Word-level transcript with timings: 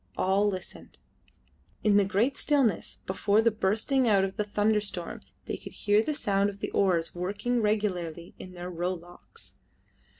All 0.17 0.49
listened. 0.49 0.97
In 1.83 1.95
the 1.97 2.03
great 2.03 2.35
stillness 2.35 3.03
before 3.05 3.39
the 3.39 3.51
bursting 3.51 4.07
out 4.07 4.23
of 4.23 4.35
the 4.35 4.43
thunderstorm 4.43 5.21
they 5.45 5.57
could 5.57 5.73
hear 5.73 6.01
the 6.01 6.15
sound 6.15 6.49
of 6.49 6.59
oars 6.73 7.13
working 7.13 7.61
regularly 7.61 8.33
in 8.39 8.53
their 8.53 8.71
row 8.71 8.95
locks. 8.95 9.57